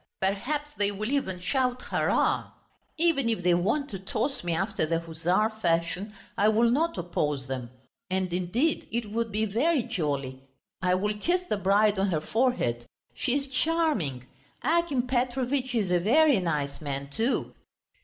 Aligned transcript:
Perhaps 0.19 0.71
they 0.79 0.89
will 0.91 1.11
even 1.11 1.39
shout 1.39 1.79
hurrah! 1.83 2.53
Even 2.97 3.29
if 3.29 3.43
they 3.43 3.53
want 3.53 3.87
to 3.91 3.99
toss 3.99 4.43
me 4.43 4.51
after 4.51 4.83
the 4.83 4.97
Hussar 4.99 5.51
fashion 5.61 6.15
I 6.35 6.49
will 6.49 6.71
not 6.71 6.97
oppose 6.97 7.45
them, 7.45 7.69
and 8.09 8.33
indeed 8.33 8.87
it 8.91 9.11
would 9.11 9.31
be 9.31 9.45
very 9.45 9.83
jolly! 9.83 10.41
I 10.81 10.95
will 10.95 11.13
kiss 11.19 11.43
the 11.47 11.57
bride 11.57 11.99
on 11.99 12.07
her 12.07 12.19
forehead; 12.19 12.87
she 13.13 13.37
is 13.37 13.45
charming. 13.45 14.25
Akim 14.63 15.05
Petrovitch 15.05 15.75
is 15.75 15.91
a 15.91 15.99
very 15.99 16.39
nice 16.39 16.81
man, 16.81 17.07
too. 17.11 17.53